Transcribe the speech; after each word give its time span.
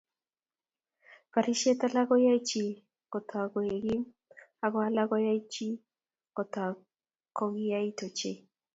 Barishet 1.31 1.79
alak 1.85 2.05
koyae 2.09 2.37
chi 2.49 2.63
kotok 3.11 3.45
koek 3.53 3.73
gim, 3.83 4.01
ago 4.65 4.77
alak 4.87 5.07
koyae 5.11 5.37
chi 5.53 5.67
kotok 6.35 6.75
kogiyait 7.37 7.97
ochei 8.07 8.37